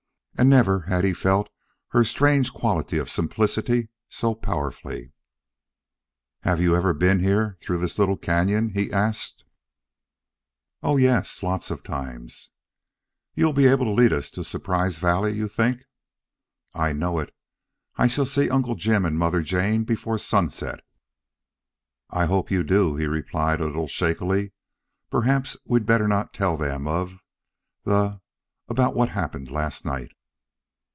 [0.37, 1.49] And never had he felt
[1.89, 5.11] her strange quality of simplicity so powerfully.
[6.39, 9.45] "Have you ever been here through this little cañon?" he asked.
[10.81, 12.49] "Oh yes, lots of times."
[13.35, 15.83] "You'll be able to lead us to Surprise Valley, you think?"
[16.73, 17.35] "I know it.
[17.97, 20.79] I shall see Uncle Jim and Mother Jane before sunset!"
[22.09, 24.53] "I hope you do," he replied, a little shakily.
[25.11, 27.19] "Perhaps we'd better not tell them of
[27.83, 28.21] the the
[28.67, 30.11] about what happened last night."